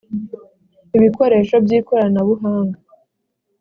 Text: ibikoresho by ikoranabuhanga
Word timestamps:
ibikoresho 0.97 1.55
by 1.65 1.71
ikoranabuhanga 1.79 2.77